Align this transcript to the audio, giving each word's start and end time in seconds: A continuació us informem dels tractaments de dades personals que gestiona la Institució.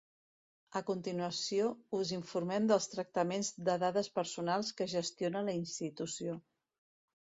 A 0.79 0.79
continuació 0.87 1.67
us 1.99 2.15
informem 2.17 2.71
dels 2.73 2.91
tractaments 2.95 3.55
de 3.71 3.79
dades 3.87 4.13
personals 4.19 4.77
que 4.81 4.93
gestiona 4.99 5.49
la 5.49 5.61
Institució. 5.65 6.41